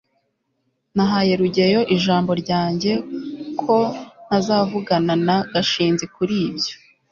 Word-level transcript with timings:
nahaye 0.95 1.33
rugeyo 1.41 1.81
ijambo 1.95 2.31
ryanjye 2.41 2.91
ko 3.61 3.75
ntazavugana 4.25 5.13
na 5.27 5.37
gashinzi 5.51 6.05
kuri 6.15 6.35
ibyo 6.47 6.73